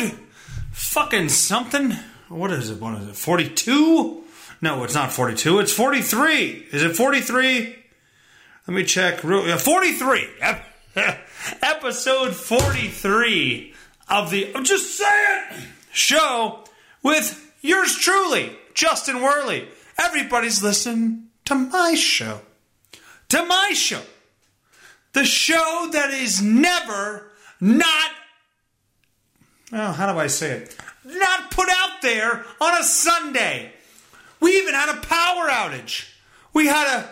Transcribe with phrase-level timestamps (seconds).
[0.00, 0.18] episode
[0.72, 1.92] fucking something.
[2.28, 2.80] What is it?
[2.80, 3.16] What is it?
[3.16, 4.24] 42?
[4.60, 5.58] No, it's not 42.
[5.58, 6.68] It's 43.
[6.72, 7.76] Is it 43?
[8.66, 9.22] Let me check.
[9.24, 10.28] real- yeah, 43.
[11.62, 13.74] Episode 43
[14.08, 16.64] of the I'm just saying show
[17.02, 19.68] with yours truly, Justin Werley.
[19.98, 22.40] Everybody's listening to my show.
[23.30, 24.02] To my show
[25.12, 28.10] the show that is never not
[29.72, 30.76] oh, how do I say it?
[31.04, 33.72] Not put out there on a Sunday.
[34.40, 36.08] We even had a power outage.
[36.52, 37.08] We had a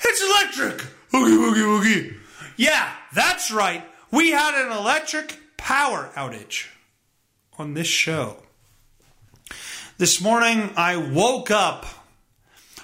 [0.00, 0.86] it's electric.
[1.14, 2.16] Oogie woogie woogie.
[2.56, 3.84] Yeah, that's right.
[4.10, 6.68] We had an electric power outage
[7.58, 8.36] on this show.
[9.96, 11.86] This morning I woke up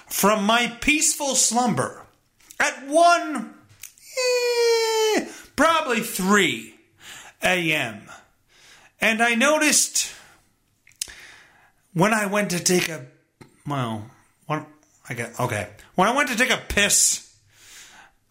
[0.07, 2.05] from my peaceful slumber
[2.59, 3.53] at 1
[5.17, 6.75] eh, probably 3
[7.43, 8.10] a.m.
[9.01, 10.13] And I noticed
[11.93, 13.05] when I went to take a
[13.67, 14.05] well,
[14.45, 14.65] when
[15.09, 15.69] I get okay.
[15.95, 17.35] When I went to take a piss,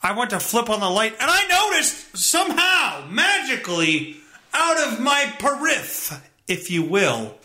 [0.02, 4.16] I went to flip on the light and I noticed somehow, magically,
[4.54, 7.36] out of my periph, if you will,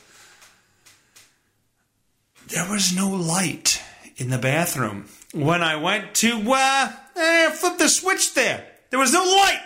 [2.48, 3.82] there was no light
[4.18, 5.10] in the bathroom.
[5.34, 9.62] When I went to uh, eh, flip the switch there, there was no light.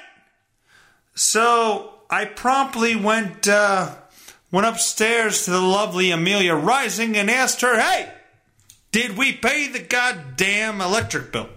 [1.14, 3.96] So I promptly went uh,
[4.52, 8.12] went upstairs to the lovely Amelia Rising and asked her, "Hey,
[8.92, 11.50] did we pay the goddamn electric bill?"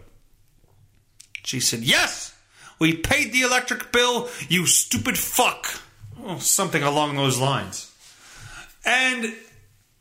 [1.43, 2.35] She said, "Yes,
[2.79, 4.29] we paid the electric bill.
[4.49, 5.81] You stupid fuck."
[6.23, 7.91] Oh, something along those lines.
[8.85, 9.35] And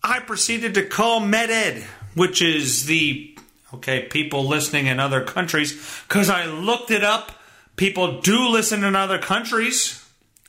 [0.04, 1.84] I proceeded to call Met-Ed,
[2.14, 3.38] which is the
[3.74, 5.72] okay people listening in other countries,
[6.08, 7.32] because I looked it up.
[7.78, 10.01] People do listen in other countries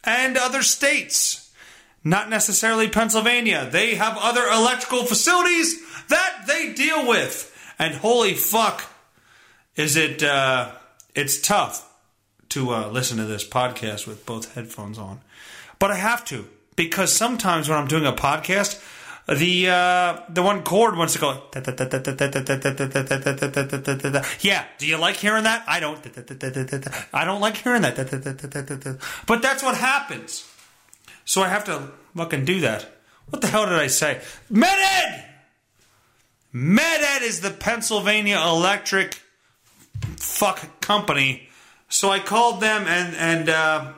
[0.05, 1.53] and other states,
[2.05, 3.69] not necessarily Pennsylvania.
[3.71, 7.49] They have other electrical facilities that they deal with,
[7.79, 8.85] and holy fuck,
[9.77, 10.23] is it?
[10.23, 10.73] Uh,
[11.15, 11.89] it's tough
[12.51, 15.21] to uh, listen to this podcast with both headphones on,
[15.79, 18.83] but I have to because sometimes when I'm doing a podcast,
[19.35, 21.43] the uh, the one chord wants to go.
[24.41, 25.65] Yeah, do you like hearing that?
[25.67, 25.99] I don't.
[27.13, 28.99] I don't like hearing that.
[29.27, 30.49] But that's what happens.
[31.25, 32.87] So I have to fucking do that.
[33.31, 34.21] What the hell did I say?
[34.51, 35.25] Met-Ed.
[36.53, 39.23] Met-Ed is the Pennsylvania Electric
[40.17, 41.49] fuck company.
[41.89, 43.93] So I called them and and uh,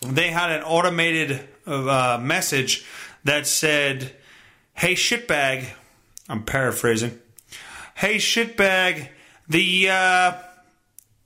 [0.00, 2.84] they had an automated uh, message
[3.24, 4.14] that said,
[4.78, 5.66] "Hey shitbag,"
[6.28, 7.18] I'm paraphrasing.
[7.94, 9.08] "Hey shitbag,
[9.48, 10.32] the uh,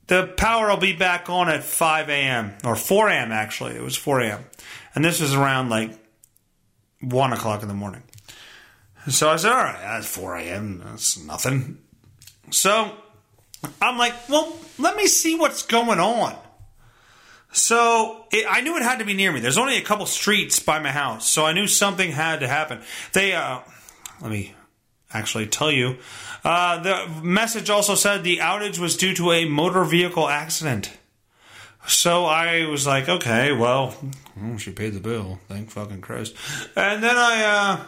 [0.08, 2.54] the power will be back on at 5 a.m.
[2.64, 3.32] or 4 a.m.
[3.32, 4.44] Actually, it was 4 a.m.
[4.94, 5.92] and this was around like
[7.00, 8.02] one o'clock in the morning."
[9.08, 10.82] So I said, "All right, that's 4 a.m.
[10.84, 11.78] That's nothing."
[12.50, 12.92] So
[13.80, 16.36] I'm like, well, let me see what's going on.
[17.52, 19.40] So it, I knew it had to be near me.
[19.40, 22.80] There's only a couple streets by my house, so I knew something had to happen.
[23.12, 23.60] They, uh,
[24.20, 24.54] let me
[25.12, 25.98] actually tell you,
[26.44, 30.90] uh, the message also said the outage was due to a motor vehicle accident.
[31.86, 33.94] So I was like, okay, well,
[34.40, 35.40] oh, she paid the bill.
[35.48, 36.34] Thank fucking Christ.
[36.76, 37.84] And then I, uh,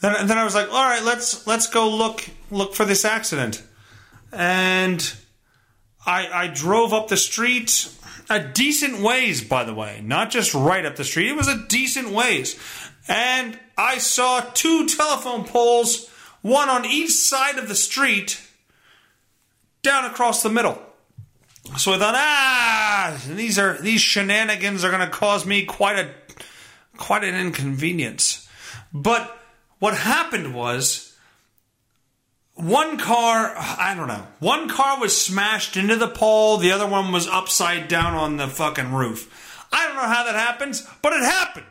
[0.00, 3.62] then, then I was like, all right, let's let's go look look for this accident
[4.32, 5.14] and
[6.04, 7.88] I, I drove up the street
[8.30, 11.28] a decent ways, by the way, not just right up the street.
[11.28, 12.58] It was a decent ways,
[13.08, 16.08] and I saw two telephone poles,
[16.42, 18.40] one on each side of the street,
[19.82, 20.80] down across the middle.
[21.76, 26.10] So I thought, ah, these are these shenanigans are going to cause me quite a
[26.96, 28.48] quite an inconvenience.
[28.92, 29.38] But
[29.78, 31.11] what happened was
[32.54, 37.12] one car, I don't know, one car was smashed into the pole, the other one
[37.12, 39.66] was upside down on the fucking roof.
[39.72, 41.66] I don't know how that happens, but it happened.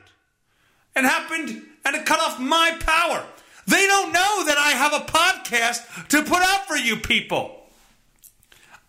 [0.95, 3.23] It happened and it cut off my power.
[3.67, 7.57] They don't know that I have a podcast to put out for you people.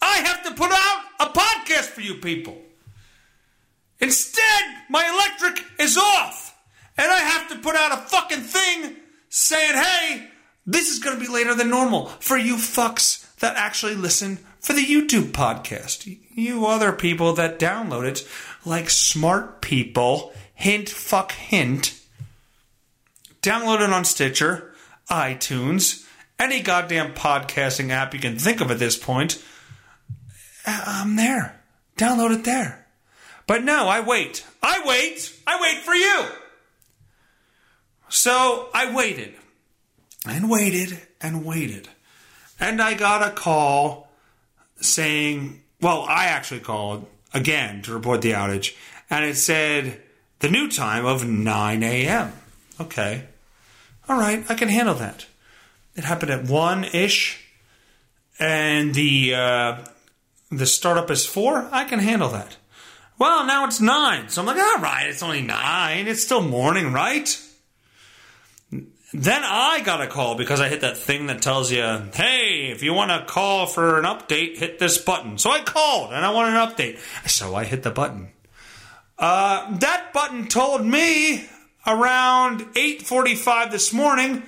[0.00, 2.56] I have to put out a podcast for you people.
[4.00, 6.58] Instead, my electric is off,
[6.98, 8.96] and I have to put out a fucking thing
[9.28, 10.28] saying, hey,
[10.67, 14.73] this is going to be later than normal for you fucks that actually listen for
[14.73, 16.19] the YouTube podcast.
[16.35, 18.26] You other people that download it,
[18.64, 22.00] like smart people, hint, fuck, hint,
[23.43, 24.73] download it on Stitcher,
[25.11, 26.06] iTunes,
[26.38, 29.43] any goddamn podcasting app you can think of at this point.
[30.64, 31.61] Uh, I'm there.
[31.97, 32.87] Download it there.
[33.47, 34.47] But no, I wait.
[34.62, 35.37] I wait.
[35.47, 36.25] I wait for you.
[38.09, 39.35] So I waited
[40.26, 41.88] and waited and waited.
[42.60, 44.08] And I got a call
[44.80, 48.76] saying, well, I actually called again to report the outage,
[49.10, 50.00] and it said
[50.38, 52.32] the new time of 9 a.m.
[52.80, 53.24] Okay.
[54.08, 55.26] All right, I can handle that.
[55.94, 57.44] It happened at 1 ish,
[58.38, 59.84] and the, uh,
[60.50, 61.68] the startup is 4.
[61.70, 62.56] I can handle that.
[63.18, 64.30] Well, now it's 9.
[64.30, 66.08] So I'm like, all right, it's only 9.
[66.08, 67.40] It's still morning, right?
[69.14, 71.82] Then I got a call because I hit that thing that tells you,
[72.14, 75.37] hey, if you want to call for an update, hit this button.
[75.37, 76.99] So I called and I want an update.
[77.29, 78.31] So I hit the button.
[79.19, 81.47] Uh, that button told me
[81.87, 84.44] around 8.45 this morning,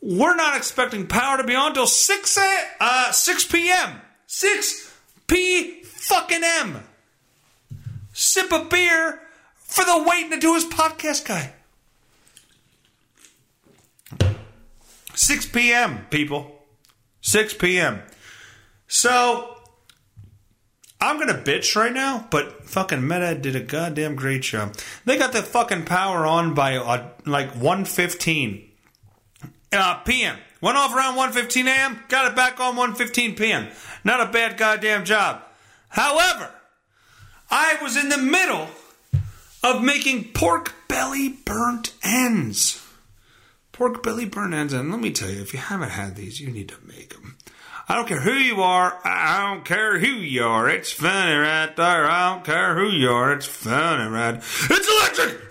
[0.00, 2.38] we're not expecting power to be on until 6,
[2.80, 4.00] uh, 6 p.m.
[4.28, 4.94] 6
[5.26, 6.84] p fucking m.
[8.12, 9.20] Sip a beer
[9.56, 11.52] for the waiting to do his podcast guy.
[15.16, 16.62] 6 p.m., people.
[17.22, 18.02] 6 p.m.
[18.86, 19.56] So,
[21.00, 24.76] I'm going to bitch right now, but fucking Met-Ed did a goddamn great job.
[25.04, 28.68] They got the fucking power on by uh, like 1.15
[29.72, 30.36] uh, p.m.
[30.60, 33.68] Went off around 1.15 a.m., got it back on 1.15 p.m.
[34.04, 35.42] Not a bad goddamn job.
[35.88, 36.50] However,
[37.50, 38.68] I was in the middle
[39.62, 42.85] of making pork belly burnt ends.
[43.76, 46.50] Pork belly burnt ends, and let me tell you, if you haven't had these, you
[46.50, 47.36] need to make them.
[47.86, 48.98] I don't care who you are.
[49.04, 50.68] I don't care who you are.
[50.70, 52.06] It's funny right there.
[52.10, 53.34] I don't care who you are.
[53.34, 54.36] It's funny right.
[54.36, 55.42] It's electric.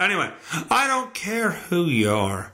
[0.00, 0.32] Anyway,
[0.70, 2.52] I don't care who you are.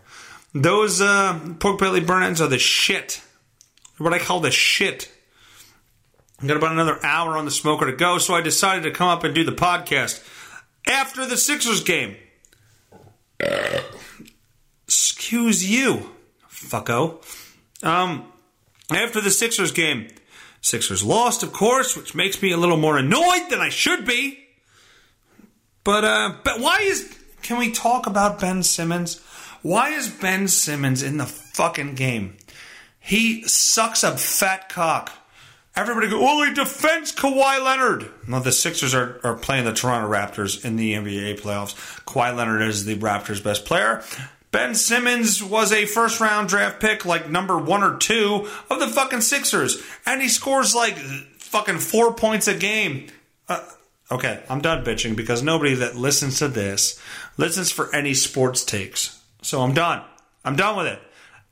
[0.52, 3.22] Those uh, pork belly burn ends are the shit.
[3.96, 5.10] What I call the shit.
[6.42, 9.08] I got about another hour on the smoker to go, so I decided to come
[9.08, 10.22] up and do the podcast
[10.86, 12.16] after the Sixers game.
[14.86, 16.10] Excuse you,
[16.48, 17.22] fucko.
[17.82, 18.32] Um,
[18.90, 20.08] after the Sixers game,
[20.60, 24.38] Sixers lost, of course, which makes me a little more annoyed than I should be.
[25.84, 27.16] But uh, but why is?
[27.42, 29.20] Can we talk about Ben Simmons?
[29.62, 32.36] Why is Ben Simmons in the fucking game?
[32.98, 35.12] He sucks a fat cock.
[35.76, 38.10] Everybody go, well, he defends Kawhi Leonard.
[38.28, 41.74] Well, the Sixers are, are playing the Toronto Raptors in the NBA playoffs.
[42.04, 44.02] Kawhi Leonard is the Raptors' best player.
[44.56, 48.86] Ben Simmons was a first round draft pick, like number one or two of the
[48.86, 53.08] fucking Sixers, and he scores like fucking four points a game.
[53.50, 53.62] Uh,
[54.10, 56.98] okay, I'm done bitching because nobody that listens to this
[57.36, 59.22] listens for any sports takes.
[59.42, 60.02] So I'm done.
[60.42, 61.00] I'm done with it.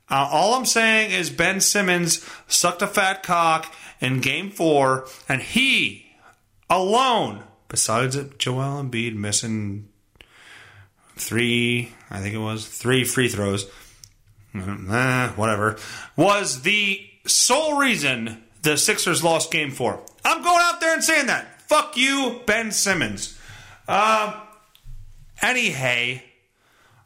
[0.09, 3.71] Uh, all I'm saying is Ben Simmons sucked a fat cock
[4.01, 6.07] in game four, and he
[6.71, 9.89] alone, besides Joel Embiid missing
[11.15, 13.65] three, I think it was, three free throws,
[14.55, 15.77] eh, whatever,
[16.15, 20.01] was the sole reason the Sixers lost game four.
[20.23, 21.61] I'm going out there and saying that.
[21.61, 23.37] Fuck you, Ben Simmons.
[23.87, 24.39] Uh,
[25.41, 26.19] anyhow,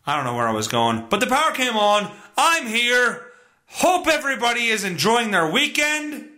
[0.05, 2.11] I don't know where I was going, but the power came on.
[2.37, 3.25] I'm here.
[3.67, 6.29] Hope everybody is enjoying their weekend.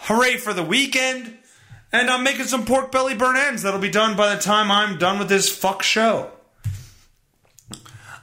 [0.00, 1.38] Hooray for the weekend.
[1.92, 4.98] And I'm making some pork belly burn ends that'll be done by the time I'm
[4.98, 6.30] done with this fuck show.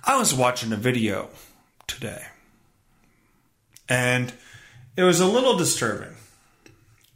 [0.06, 1.30] I was watching a video
[1.88, 2.24] today,
[3.88, 4.34] and
[4.98, 6.16] it was a little disturbing.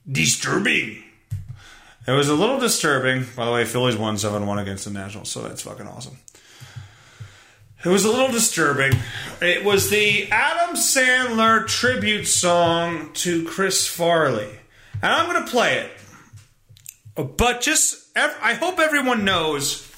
[0.10, 1.04] Disturbing.
[2.08, 3.26] It was a little disturbing.
[3.36, 6.18] By the way, Phillies won 7 1 against the Nationals, so that's fucking awesome.
[7.84, 8.94] It was a little disturbing.
[9.42, 14.50] It was the Adam Sandler tribute song to Chris Farley.
[15.02, 17.38] And I'm going to play it.
[17.38, 19.92] But just, I hope everyone knows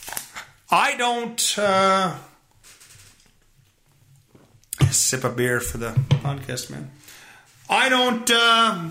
[0.69, 2.15] I don't uh,
[4.91, 6.91] sip a beer for the podcast, man.
[7.69, 8.29] I don't.
[8.29, 8.89] Uh,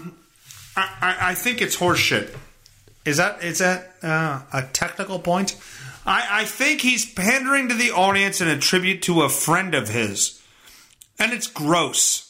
[0.77, 2.37] I, I think it's horseshit.
[3.05, 5.57] Is that is that uh, a technical point?
[6.07, 9.89] I, I think he's pandering to the audience in a tribute to a friend of
[9.89, 10.43] his,
[11.19, 12.29] and it's gross.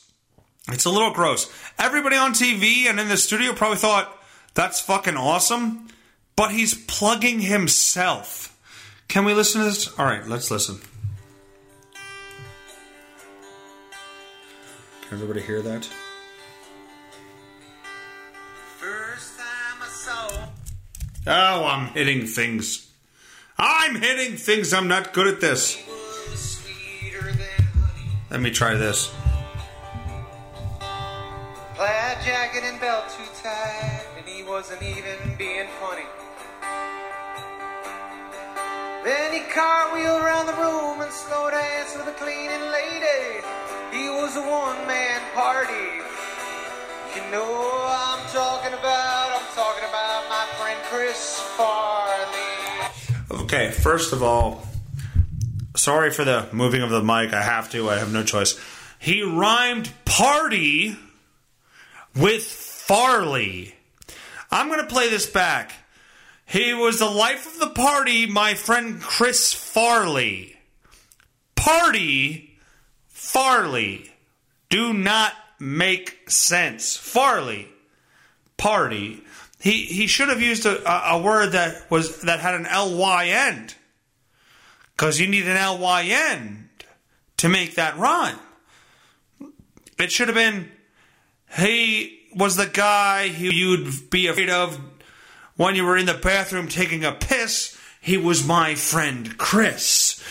[0.71, 1.51] It's a little gross.
[1.79, 4.15] Everybody on TV and in the studio probably thought,
[4.55, 5.89] That's fucking awesome.
[6.37, 8.57] But he's plugging himself.
[9.09, 9.99] Can we listen to this?
[9.99, 10.81] All right, let's listen.
[15.09, 15.89] Can everybody hear that?
[18.79, 20.49] First time I saw
[21.27, 22.91] Oh, I'm hitting things.
[23.59, 24.73] I'm hitting things.
[24.73, 25.75] I'm not good at this.
[25.77, 28.11] he was sweeter than honey.
[28.31, 29.11] Let me try this.
[31.75, 36.07] Plaid jacket and belt too tight, and he wasn't even being funny.
[39.05, 43.41] Then he cartwheeled around the room and slow danced with a cleaning lady.
[43.93, 46.03] He was a one-man party.
[47.15, 53.43] You know I'm talking about, I'm talking about my friend Chris Farley.
[53.45, 54.67] Okay, first of all,
[55.75, 57.33] sorry for the moving of the mic.
[57.33, 57.89] I have to.
[57.89, 58.61] I have no choice.
[58.99, 60.97] He rhymed party
[62.15, 63.75] with Farley.
[64.51, 65.73] I'm going to play this back.
[66.47, 70.57] He was the life of the party, my friend Chris Farley.
[71.55, 72.48] Party,
[73.29, 74.11] Farley.
[74.71, 76.97] Do not make sense.
[76.97, 77.69] Farley,
[78.57, 79.23] party.
[79.61, 83.75] He he should have used a, a, word that was that had an ly end,
[84.97, 86.71] because you need an ly end
[87.37, 88.39] to make that rhyme.
[89.99, 90.71] It should have been
[91.59, 94.81] he was the guy who you'd be afraid of
[95.57, 97.79] when you were in the bathroom taking a piss.
[98.01, 100.23] He was my friend Chris.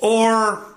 [0.00, 0.71] Or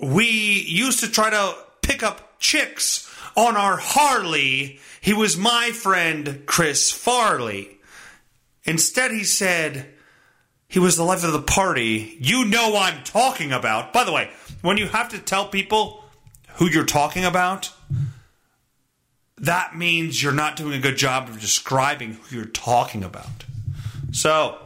[0.00, 0.26] we
[0.66, 4.80] used to try to pick up chicks on our Harley.
[5.00, 7.78] He was my friend Chris Farley.
[8.64, 9.86] Instead, he said,
[10.68, 12.16] he was the life of the party.
[12.20, 13.92] You know I'm talking about.
[13.92, 14.30] By the way,
[14.62, 16.04] when you have to tell people
[16.54, 17.72] who you're talking about,
[19.38, 23.44] that means you're not doing a good job of describing who you're talking about.
[24.12, 24.58] So,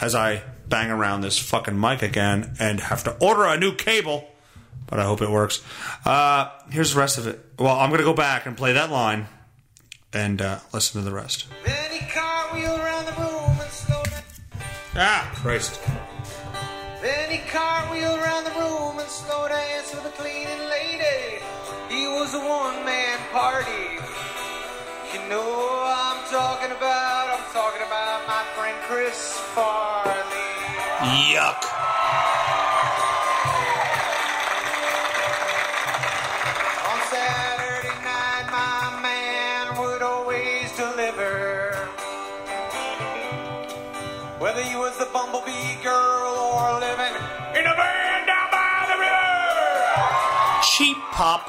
[0.00, 4.28] as I bang around this fucking mic again and have to order a new cable,
[4.86, 5.62] but I hope it works.
[6.04, 7.40] Uh, here's the rest of it.
[7.58, 9.26] Well, I'm going to go back and play that line
[10.12, 11.46] and uh, listen to the rest.
[11.64, 14.22] Then he cartwheeled around the room and slow down.
[14.96, 15.80] Ah, Christ.
[17.02, 21.42] Then he cartwheeled around the room and slow danced with a cleaning lady.
[21.88, 24.00] He was a one-man party.
[25.12, 30.14] You know I'm talking about, I'm talking about my friend Chris Farley.
[31.32, 31.95] Yuck.
[50.74, 51.46] Cheap pop.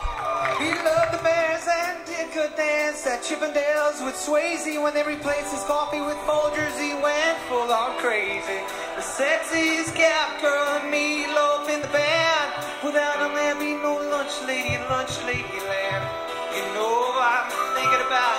[0.61, 5.51] He loved the Bears and did good dance at Chippendales with Swayze when they replaced
[5.51, 6.77] his coffee with Folgers.
[6.77, 8.61] He went full on crazy.
[8.95, 12.53] The sexiest Gap girl and meatloaf in the band.
[12.85, 16.05] Without him, there'd be no lunch lady in lunch lady land.
[16.53, 18.37] You know I'm thinking about,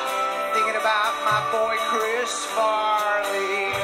[0.54, 3.74] thinking about my boy Chris Farley.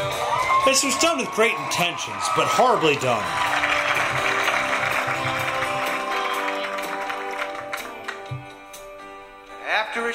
[0.64, 3.63] This was done with great intentions, but horribly done.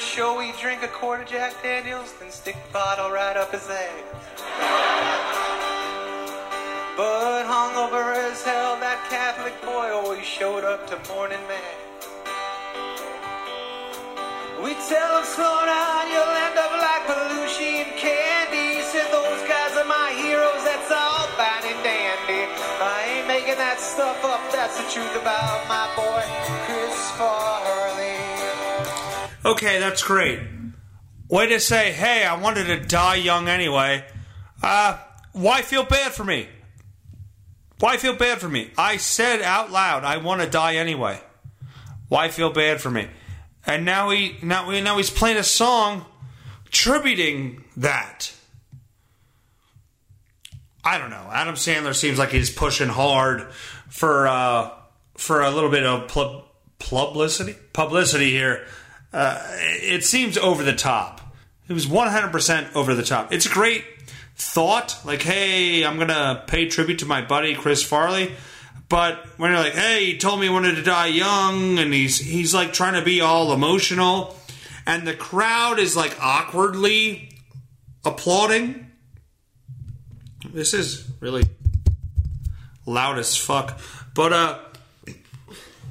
[0.00, 3.68] Show, we drink a quart of Jack Daniels, then stick the bottle right up his
[3.68, 4.02] ass.
[6.96, 12.08] But hungover as hell, that Catholic boy always showed up to morning mass.
[14.64, 18.82] We tell him, slow down, you'll end up like Belushi and Candy.
[18.90, 22.50] Said those guys are my heroes, that's all fine and dandy.
[22.82, 25.79] I ain't making that stuff up, that's the truth about my
[29.60, 30.40] Okay, that's great.
[31.28, 34.06] Way to say, hey, I wanted to die young anyway.
[34.62, 34.96] Uh,
[35.32, 36.48] why feel bad for me?
[37.78, 38.70] Why feel bad for me?
[38.78, 41.20] I said out loud, I want to die anyway.
[42.08, 43.08] Why feel bad for me?
[43.66, 46.06] And now he now now he's playing a song
[46.70, 48.32] tributing that.
[50.82, 51.28] I don't know.
[51.30, 53.52] Adam Sandler seems like he's pushing hard
[53.90, 54.70] for uh,
[55.18, 56.44] for a little bit of pub-
[56.78, 58.66] publicity publicity here.
[59.12, 61.20] Uh, it seems over the top.
[61.68, 63.32] It was 100% over the top.
[63.32, 63.84] It's a great
[64.36, 68.32] thought, like, hey, I'm gonna pay tribute to my buddy Chris Farley.
[68.88, 72.18] But when you're like, hey, he told me he wanted to die young, and he's
[72.18, 74.36] he's like trying to be all emotional,
[74.86, 77.30] and the crowd is like awkwardly
[78.04, 78.90] applauding.
[80.52, 81.44] This is really
[82.86, 83.78] loud as fuck.
[84.14, 84.58] But uh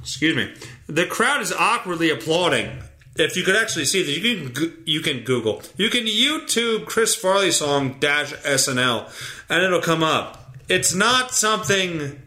[0.02, 0.54] excuse me.
[0.88, 2.82] The crowd is awkwardly applauding.
[3.20, 7.14] If you could actually see this, you can you can Google, you can YouTube Chris
[7.14, 9.10] Farley song dash SNL,
[9.48, 10.56] and it'll come up.
[10.68, 12.22] It's not something.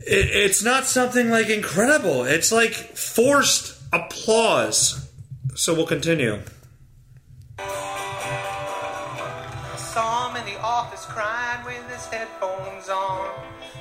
[0.00, 2.24] It, it's not something like incredible.
[2.24, 5.08] It's like forced applause.
[5.54, 6.40] So we'll continue.
[9.76, 13.30] Saw him in the office crying with his headphones on,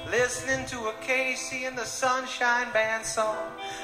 [0.10, 3.38] listening to a KC and the Sunshine Band song.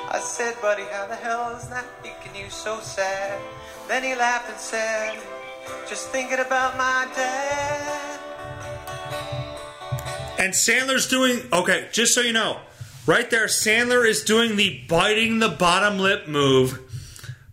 [0.10, 3.40] I said, buddy, how the hell is that making you so sad?
[3.88, 5.20] Then he laughed and said,
[5.88, 8.20] just thinking about my dad.
[10.40, 11.88] And Sandler's doing okay.
[11.92, 12.60] Just so you know,
[13.06, 16.80] right there, Sandler is doing the biting the bottom lip move,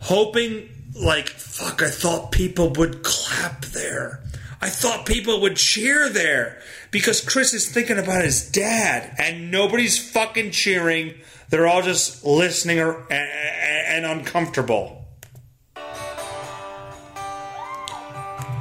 [0.01, 1.83] hoping like fuck.
[1.83, 4.23] I thought people would clap there.
[4.61, 6.61] I thought people would cheer there
[6.91, 11.15] because Chris is thinking about his dad, and nobody's fucking cheering.
[11.51, 15.07] They're all just listening or, and, and uncomfortable.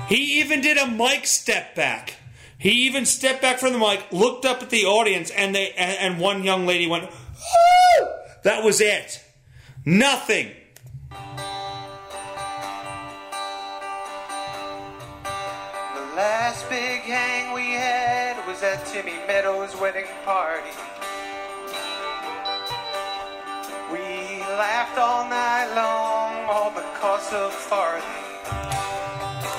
[0.07, 2.15] He even did a mic step back.
[2.57, 6.13] He even stepped back from the mic, looked up at the audience, and they and,
[6.13, 7.10] and one young lady went!
[8.43, 9.24] That was it.
[9.86, 10.51] Nothing.
[11.12, 11.17] The
[16.15, 18.16] last big hang we had
[18.57, 20.71] was at Timmy Meadows' wedding party.
[23.91, 28.01] We laughed all night long, all because of Farley.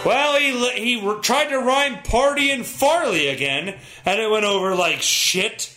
[0.04, 5.00] Well, he he tried to rhyme "party" and "Farley" again, and it went over like
[5.00, 5.72] shit.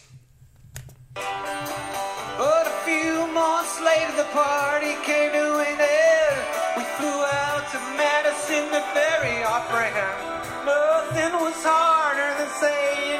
[1.13, 6.41] But a few months later, the party came to an end.
[6.77, 10.31] We flew out to Madison to bury our friend.
[10.65, 13.10] Nothing was harder than saying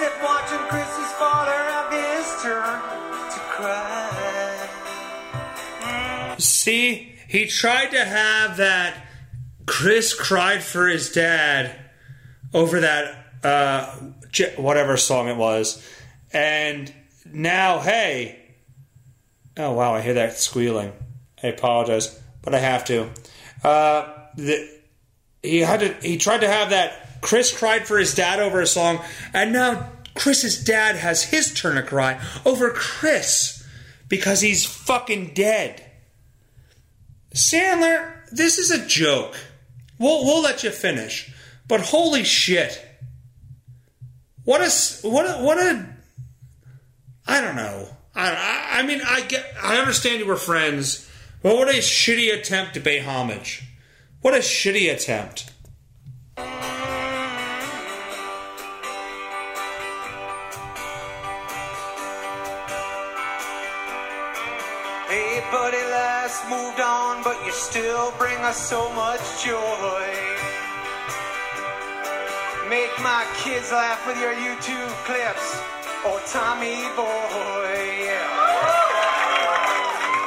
[0.00, 0.58] except watching
[1.18, 2.80] father have his turn
[3.32, 4.68] to cry.
[6.38, 8.94] See, he tried to have that.
[9.66, 11.74] Chris cried for his dad
[12.54, 13.92] over that uh,
[14.56, 15.84] whatever song it was,
[16.32, 16.92] and
[17.26, 18.38] now hey,
[19.56, 20.92] oh wow, I hear that squealing.
[21.42, 23.10] I apologize, but I have to.
[23.64, 24.78] Uh, the,
[25.42, 25.92] he had to.
[25.94, 27.20] He tried to have that.
[27.20, 29.00] Chris cried for his dad over a song,
[29.34, 33.64] and now Chris's dad has his turn to cry over Chris
[34.08, 35.84] because he's fucking dead.
[37.34, 39.36] Sandler, this is a joke.
[39.98, 41.32] We'll we'll let you finish,
[41.66, 42.84] but holy shit!
[44.44, 45.86] What a what a what a
[47.26, 47.88] I don't know.
[48.14, 51.08] I I, I mean I get I understand you were friends,
[51.42, 53.64] but what a shitty attempt to pay homage.
[54.20, 55.52] What a shitty attempt.
[65.08, 70.04] Hey, buddy, life's moved on, but you still bring us so much joy.
[72.68, 75.48] Make my kids laugh with your YouTube clips,
[76.04, 77.72] oh Tommy boy.
[78.04, 78.20] Yeah.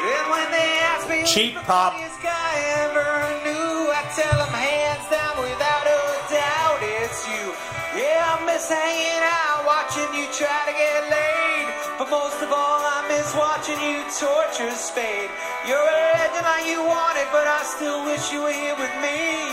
[0.02, 1.94] And when they ask me Cheap pop.
[2.26, 6.02] guy ever knew, I tell them hands down without a
[6.34, 7.54] doubt it's you.
[8.02, 11.70] Yeah, I miss hanging out, watching you try to get laid.
[12.02, 15.30] But most of all, I miss watching you torture Spade.
[15.68, 19.52] You're a legend like you wanted, but I still wish you were here with me.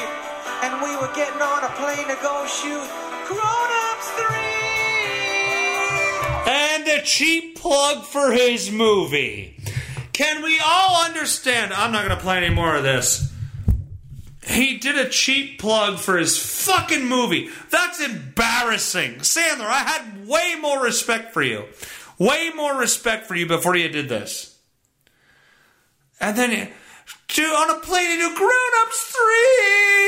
[0.63, 2.89] And we were getting on a plane to go shoot
[3.27, 4.27] Grown Ups 3.
[6.53, 9.57] And a cheap plug for his movie.
[10.13, 11.73] Can we all understand?
[11.73, 13.33] I'm not going to play any more of this.
[14.47, 17.51] He did a cheap plug for his fucking movie.
[17.71, 19.17] That's embarrassing.
[19.17, 21.65] Sandler, I had way more respect for you.
[22.19, 24.59] Way more respect for you before you did this.
[26.21, 26.69] And then
[27.29, 28.51] to, on a plane to do Grown
[28.83, 29.17] Ups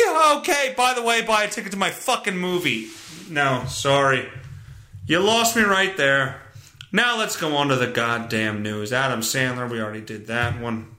[0.04, 0.38] 3.
[0.38, 2.88] Okay, by the way, buy a ticket to my fucking movie.
[3.28, 4.28] No, sorry.
[5.06, 6.42] You lost me right there.
[6.92, 8.92] Now let's go on to the goddamn news.
[8.92, 10.96] Adam Sandler, we already did that one.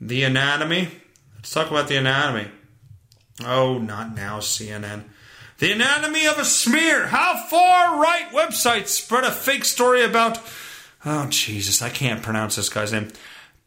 [0.00, 0.88] The Anatomy.
[1.36, 2.50] Let's talk about the anatomy.
[3.44, 5.04] Oh, not now, CNN.
[5.60, 7.08] The anatomy of a smear.
[7.08, 10.40] How far right websites spread a fake story about.
[11.04, 13.08] Oh, Jesus, I can't pronounce this guy's name.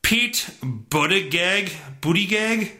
[0.01, 1.71] Pete Buttigieg.
[2.01, 2.71] Buttigieg?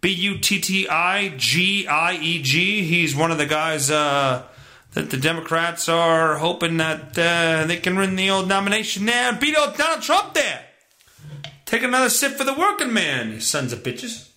[0.00, 2.82] B U T T I G I E G.
[2.82, 4.42] He's one of the guys uh,
[4.94, 9.56] that the Democrats are hoping that uh, they can win the old nomination there beat
[9.56, 10.64] old Donald Trump there.
[11.66, 14.33] Take another sip for the working man, you sons of bitches.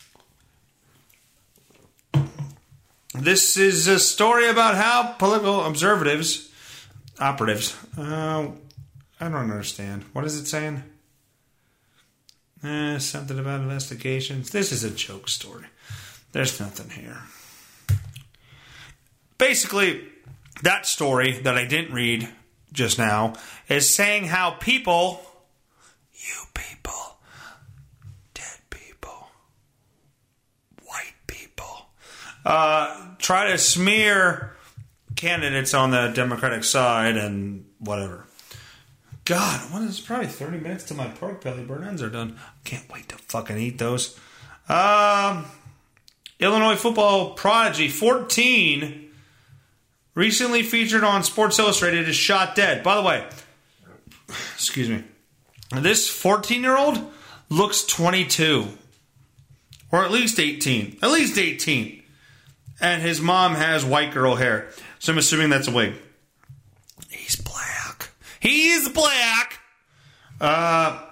[3.20, 6.52] This is a story about how political observatives,
[7.20, 8.52] operatives, uh,
[9.20, 10.06] I don't understand.
[10.14, 10.84] What is it saying?
[12.64, 14.52] Eh, something about investigations.
[14.52, 15.66] This is a joke story.
[16.32, 17.18] There's nothing here.
[19.38, 20.04] Basically,
[20.64, 22.30] that story that I didn't read
[22.72, 23.34] just now
[23.68, 25.22] is saying how people,
[26.14, 27.18] you people,
[28.34, 29.30] dead people,
[30.86, 31.90] white people,
[32.48, 34.56] uh, try to smear
[35.18, 38.26] candidates on the Democratic side and whatever.
[39.26, 42.40] God, what is probably 30 minutes till my pork belly burn ends are done.
[42.40, 44.18] I can't wait to fucking eat those.
[44.70, 45.46] Um,
[46.40, 49.10] Illinois football prodigy 14
[50.16, 52.82] recently featured on Sports Illustrated is shot dead.
[52.82, 53.28] By the way,
[54.56, 55.04] excuse me.
[55.76, 57.12] This 14 year old
[57.50, 58.70] looks 22
[59.92, 61.00] or at least 18.
[61.02, 61.97] At least 18.
[62.80, 64.70] And his mom has white girl hair.
[65.00, 65.96] So I'm assuming that's a wig.
[67.10, 68.10] He's black.
[68.40, 69.60] He's black.
[70.40, 71.04] Uh,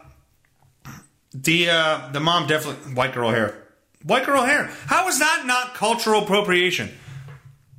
[1.33, 3.63] the uh, the mom definitely white girl hair.
[4.03, 4.69] White girl hair.
[4.85, 6.91] How is that not cultural appropriation?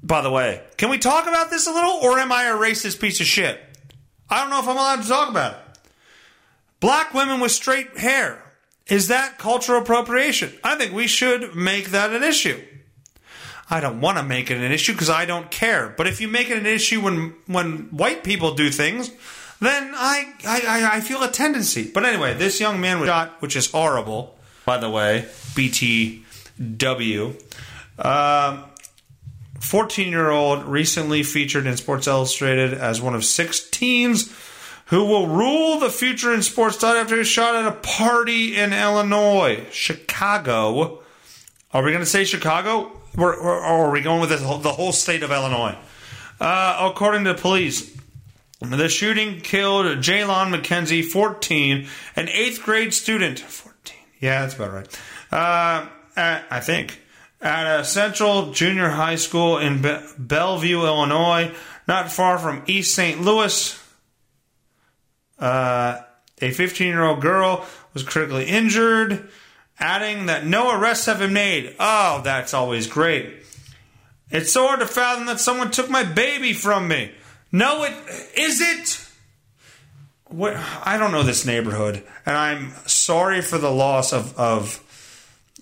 [0.02, 3.00] By the way, can we talk about this a little, or am I a racist
[3.00, 3.60] piece of shit?
[4.28, 5.58] I don't know if I'm allowed to talk about it.
[6.80, 8.42] Black women with straight hair.
[8.88, 10.52] Is that cultural appropriation?
[10.62, 12.60] I think we should make that an issue.
[13.68, 15.92] I don't want to make it an issue because I don't care.
[15.96, 19.10] But if you make it an issue when when white people do things,
[19.60, 21.90] then I, I, I feel a tendency.
[21.90, 25.26] But anyway, this young man was shot, which is horrible, by the way.
[25.54, 27.42] BTW.
[27.98, 28.64] Um,
[29.60, 34.32] 14 year old recently featured in Sports Illustrated as one of six teens
[34.86, 38.72] who will rule the future in sports after he was shot at a party in
[38.72, 39.66] Illinois.
[39.72, 41.02] Chicago.
[41.72, 42.95] Are we going to say Chicago?
[43.18, 45.76] Or, or are we going with the whole, the whole state of Illinois?
[46.40, 47.96] Uh, according to the police,
[48.60, 53.38] the shooting killed Jalon McKenzie, 14, an eighth grade student.
[53.38, 53.96] 14.
[54.20, 55.00] Yeah, that's about right.
[55.32, 57.00] Uh, at, I think.
[57.40, 61.54] At a Central Junior High School in Be- Bellevue, Illinois,
[61.86, 63.20] not far from East St.
[63.20, 63.82] Louis.
[65.38, 66.00] Uh,
[66.40, 69.28] a 15 year old girl was critically injured,
[69.78, 71.74] adding that no arrests have been made.
[71.78, 73.42] Oh, that's always great.
[74.30, 77.12] It's so hard to fathom that someone took my baby from me.
[77.52, 77.94] No, it
[78.36, 79.02] is it.
[80.24, 84.82] What, I don't know this neighborhood, and I'm sorry for the loss of, of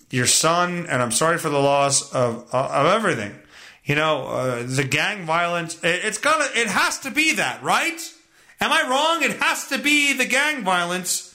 [0.09, 3.35] your son, and I'm sorry for the loss of of everything.
[3.83, 5.75] You know, uh, the gang violence.
[5.83, 6.59] It, it's gotta.
[6.59, 8.13] It has to be that, right?
[8.59, 9.21] Am I wrong?
[9.21, 11.34] It has to be the gang violence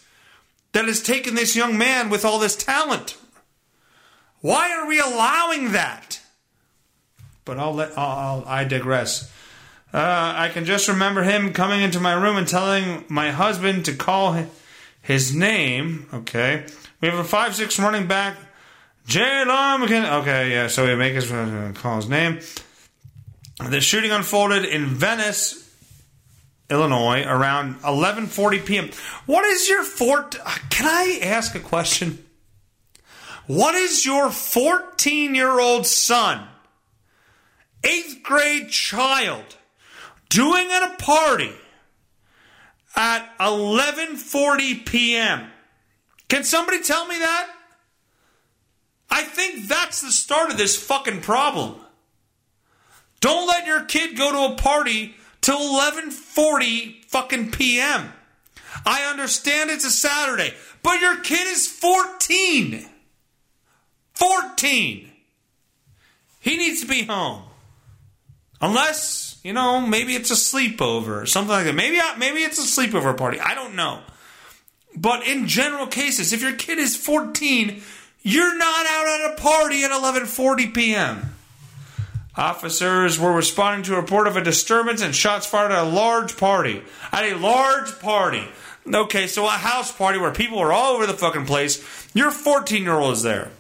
[0.73, 3.17] that has taken this young man with all this talent.
[4.41, 6.21] Why are we allowing that?
[7.45, 7.97] But I'll let.
[7.99, 9.31] I'll, I'll, I digress.
[9.93, 13.95] Uh, I can just remember him coming into my room and telling my husband to
[13.95, 14.47] call
[15.03, 16.07] his name.
[16.15, 16.65] Okay,
[17.01, 18.37] we have a five-six running back,
[19.07, 20.21] Jalen McKin.
[20.21, 20.69] Okay, yeah.
[20.69, 22.39] So we make his uh, call his name.
[23.69, 25.70] The shooting unfolded in Venice,
[26.71, 28.91] Illinois, around 11:40 p.m.
[29.27, 30.37] What is your fort?
[30.71, 32.25] Can I ask a question?
[33.47, 36.47] What is your 14-year-old son,
[37.83, 39.57] eighth grade child?
[40.31, 41.53] doing at a party
[42.97, 45.51] at 11:40 p.m.
[46.29, 47.51] Can somebody tell me that?
[49.11, 51.77] I think that's the start of this fucking problem.
[53.21, 55.15] Don't let your kid go to a party
[55.51, 58.13] till 11:40 fucking p.m.
[58.87, 62.87] I understand it's a Saturday, but your kid is 14.
[64.15, 65.11] 14.
[66.39, 67.43] He needs to be home.
[68.61, 71.75] Unless, you know, maybe it's a sleepover or something like that.
[71.75, 73.41] Maybe maybe it's a sleepover party.
[73.41, 74.03] I don't know.
[74.95, 77.83] But in general cases, if your kid is 14,
[78.23, 81.35] you're not out at a party at 11:40 p.m.
[82.37, 86.37] Officers were responding to a report of a disturbance and shots fired at a large
[86.37, 86.83] party.
[87.13, 88.47] At a large party.
[88.87, 91.85] Okay, so a house party where people are all over the fucking place.
[92.15, 93.51] Your 14 year old is there.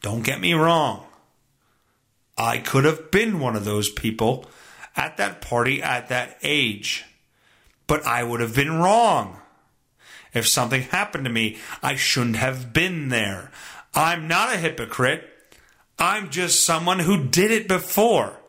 [0.00, 1.04] Don't get me wrong.
[2.36, 4.46] I could have been one of those people
[4.96, 7.04] at that party at that age.
[7.86, 9.38] But I would have been wrong.
[10.32, 13.50] If something happened to me, I shouldn't have been there.
[13.94, 15.33] I'm not a hypocrite.
[15.98, 18.40] I'm just someone who did it before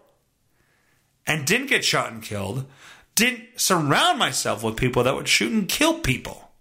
[1.27, 2.65] and didn't get shot and killed,
[3.15, 6.51] didn't surround myself with people that would shoot and kill people.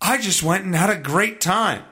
[0.00, 1.82] I just went and had a great time.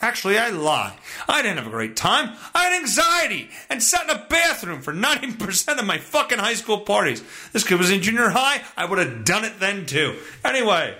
[0.00, 0.96] Actually, I lie.
[1.28, 2.36] I didn't have a great time.
[2.54, 6.80] I had anxiety and sat in a bathroom for 90% of my fucking high school
[6.80, 7.22] parties.
[7.52, 8.62] This kid was in junior high.
[8.76, 10.18] I would have done it then too.
[10.44, 10.94] Anyway,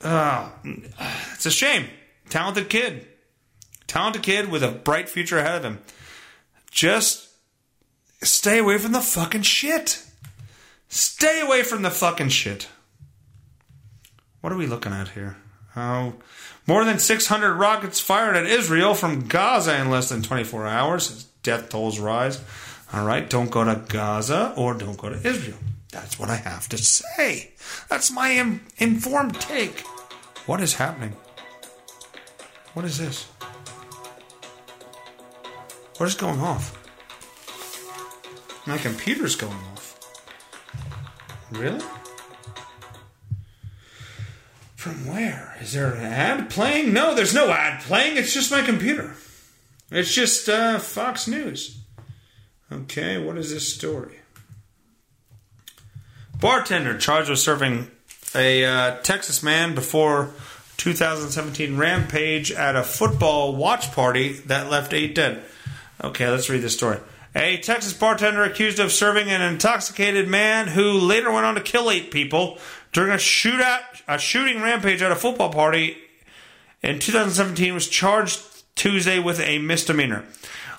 [0.00, 0.48] uh,
[1.34, 1.88] it's a shame.
[2.30, 3.06] Talented kid.
[3.86, 5.80] Talented kid with a bright future ahead of him.
[6.70, 7.28] Just
[8.22, 10.04] stay away from the fucking shit.
[10.88, 12.68] Stay away from the fucking shit.
[14.40, 15.36] What are we looking at here?
[15.76, 16.14] Oh,
[16.66, 21.68] more than 600 rockets fired at Israel from Gaza in less than 24 hours death
[21.68, 22.42] tolls rise.
[22.92, 25.58] All right, don't go to Gaza or don't go to Israel.
[25.92, 27.52] That's what I have to say.
[27.88, 29.80] That's my informed take.
[30.46, 31.14] What is happening?
[32.72, 33.28] What is this?
[35.96, 36.80] What is going off?
[38.66, 39.98] My computer's going off.
[41.52, 41.84] Really?
[44.74, 45.56] From where?
[45.60, 46.92] Is there an ad playing?
[46.92, 48.16] No, there's no ad playing.
[48.16, 49.14] It's just my computer.
[49.90, 51.78] It's just uh, Fox News.
[52.72, 54.18] Okay, what is this story?
[56.40, 57.90] Bartender charged with serving
[58.34, 60.30] a uh, Texas man before
[60.78, 65.44] 2017 rampage at a football watch party that left eight dead.
[66.02, 66.98] Okay, let's read this story.
[67.36, 71.90] A Texas bartender accused of serving an intoxicated man who later went on to kill
[71.90, 72.58] eight people
[72.92, 75.96] during a shootout, a shooting rampage at a football party
[76.82, 78.40] in 2017 was charged
[78.76, 80.24] Tuesday with a misdemeanor.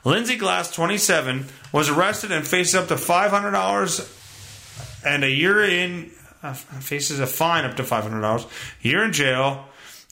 [0.03, 6.11] Lindsey Glass, 27, was arrested and faces up to $500 and a year in
[6.43, 8.47] uh, faces a fine up to $500,
[8.81, 9.65] year in jail,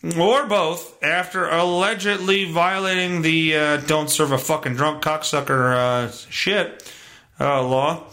[0.04, 6.92] or both after allegedly violating the uh, "don't serve a fucking drunk cocksucker" uh, shit
[7.39, 8.04] uh, law.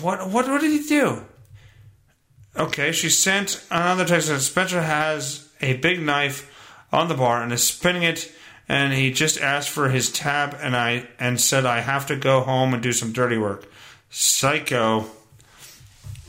[0.00, 1.24] What what what did he do?
[2.56, 6.52] Okay, she sent another text that Spencer has a big knife
[6.90, 8.32] on the bar and is spinning it
[8.68, 12.40] and he just asked for his tab and I and said I have to go
[12.40, 13.66] home and do some dirty work.
[14.10, 15.06] Psycho.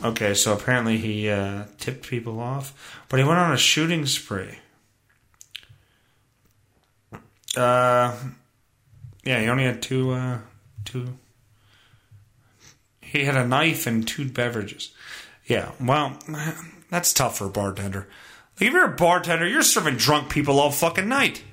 [0.03, 4.59] Okay, so apparently he uh, tipped people off, but he went on a shooting spree.
[7.57, 8.15] Uh,
[9.23, 10.39] yeah, he only had two, uh,
[10.85, 11.17] two.
[13.01, 14.93] He had a knife and two beverages.
[15.45, 16.17] Yeah, well,
[16.89, 18.07] that's tough for a bartender.
[18.59, 21.43] Like if you're a bartender, you're serving drunk people all fucking night.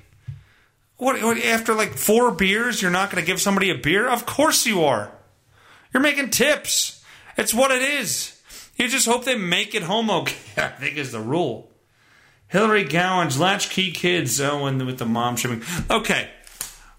[0.97, 4.07] What, what after like four beers, you're not going to give somebody a beer?
[4.07, 5.11] Of course you are.
[5.93, 7.03] You're making tips.
[7.37, 8.41] It's what it is.
[8.77, 10.35] You just hope they make it home okay.
[10.57, 11.71] I think is the rule.
[12.55, 14.39] Hillary Gowan's latchkey kids.
[14.39, 15.61] Oh, and with the mom shipping.
[15.91, 16.29] Okay,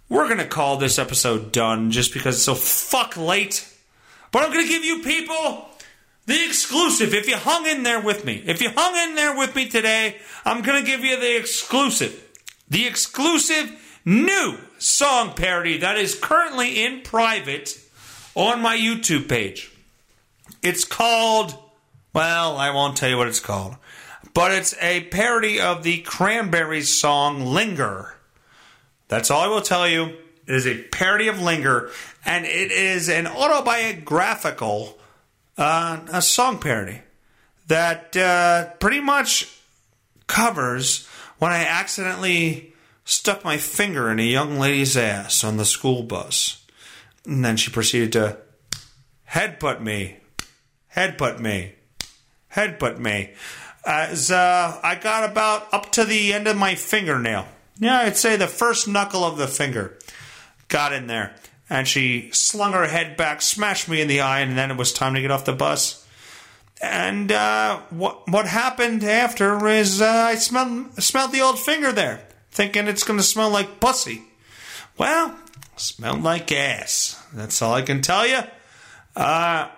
[0.06, 3.66] we're gonna call this episode done just because it's so fuck late.
[4.32, 5.70] But I'm gonna give you people
[6.26, 7.14] the exclusive.
[7.14, 10.16] If you hung in there with me, if you hung in there with me today,
[10.44, 12.22] I'm gonna give you the exclusive.
[12.68, 13.72] The exclusive
[14.04, 17.80] new song parody that is currently in private
[18.34, 19.72] on my YouTube page.
[20.62, 21.54] It's called,
[22.12, 23.76] well, I won't tell you what it's called,
[24.34, 28.14] but it's a parody of the Cranberries song Linger.
[29.08, 30.16] That's all I will tell you.
[30.46, 31.90] It is a parody of Linger,
[32.24, 34.98] and it is an autobiographical
[35.58, 37.00] uh, a song parody
[37.66, 39.52] that uh, pretty much
[40.26, 41.06] covers
[41.38, 46.64] when I accidentally stuck my finger in a young lady's ass on the school bus.
[47.24, 48.38] And then she proceeded to
[49.30, 50.18] headbutt me,
[50.94, 51.74] headbutt me,
[52.54, 53.32] headbutt me.
[53.86, 57.46] As uh, I got about up to the end of my fingernail.
[57.78, 59.96] Yeah, I'd say the first knuckle of the finger
[60.68, 61.36] got in there.
[61.70, 64.92] And she slung her head back, smashed me in the eye, and then it was
[64.92, 66.06] time to get off the bus.
[66.80, 72.26] And uh, what what happened after is uh, I smelled smelled the old finger there,
[72.50, 74.22] thinking it's going to smell like pussy.
[74.98, 75.36] Well,
[75.76, 77.22] smelled like ass.
[77.32, 78.40] That's all I can tell you.
[79.14, 79.68] Uh,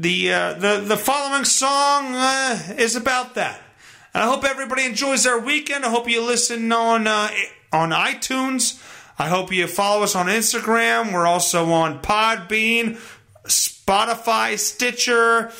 [0.00, 3.60] the uh, the the following song uh, is about that.
[4.14, 5.84] And I hope everybody enjoys their weekend.
[5.84, 7.28] I hope you listen on uh,
[7.70, 8.82] on iTunes.
[9.18, 11.12] I hope you follow us on Instagram.
[11.12, 12.98] We're also on Podbean,
[13.44, 15.52] Spotify, Stitcher,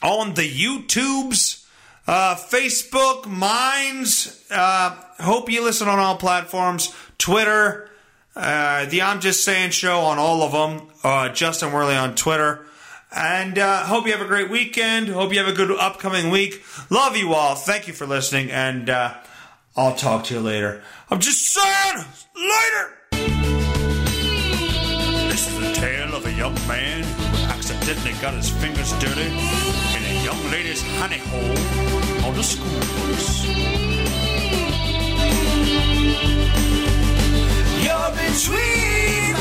[0.00, 1.66] on the YouTubes,
[2.06, 4.46] uh, Facebook, Minds.
[4.48, 6.94] Uh, hope you listen on all platforms.
[7.18, 7.90] Twitter,
[8.36, 10.88] uh, the I'm Just Saying show on all of them.
[11.02, 12.67] Uh, Justin Werley on Twitter.
[13.14, 15.08] And uh, hope you have a great weekend.
[15.08, 16.62] Hope you have a good upcoming week.
[16.90, 17.54] Love you all.
[17.54, 18.50] Thank you for listening.
[18.50, 19.14] And uh,
[19.76, 20.82] I'll talk to you later.
[21.10, 22.04] I'm just saying,
[22.36, 22.90] later.
[25.30, 30.04] This is the tale of a young man who accidentally got his fingers dirty in
[30.04, 33.46] a young lady's honey hole on the school bus.
[37.84, 39.34] You're between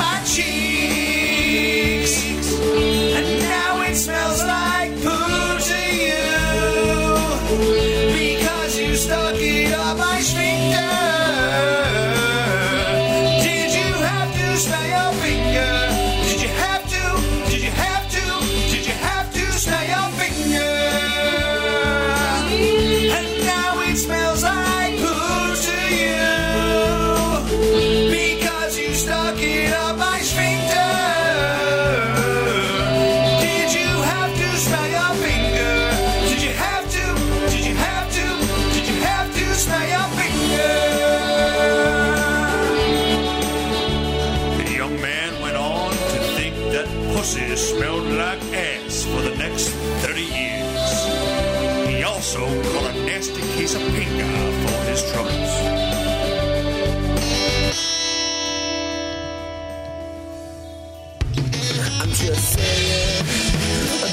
[62.00, 63.26] I'm just saying,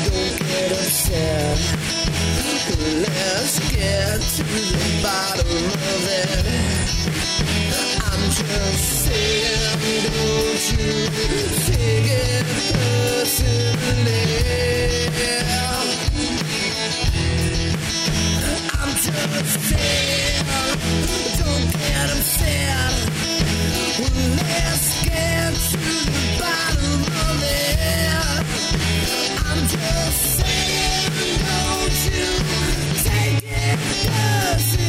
[0.05, 1.59] don't get upset.
[2.79, 6.47] Let's get to the bottom of it.
[8.05, 10.91] I'm just saying, don't you
[11.67, 13.75] take it personally.
[18.79, 20.45] I'm just saying,
[21.39, 22.93] don't get upset.
[24.37, 26.34] Let's get to the
[29.75, 31.09] Just say
[31.43, 32.19] no to
[33.03, 34.84] taking the